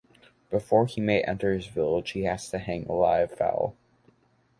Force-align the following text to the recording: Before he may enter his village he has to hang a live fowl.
Before 0.49 0.87
he 0.87 0.99
may 0.99 1.21
enter 1.21 1.53
his 1.53 1.67
village 1.67 2.13
he 2.13 2.23
has 2.23 2.49
to 2.49 2.57
hang 2.57 2.87
a 2.87 2.91
live 2.91 3.33
fowl. 3.33 3.75